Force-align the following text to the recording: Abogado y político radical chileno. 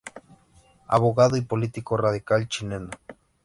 Abogado 0.87 1.37
y 1.37 1.41
político 1.41 1.95
radical 1.95 2.47
chileno. 2.47 2.89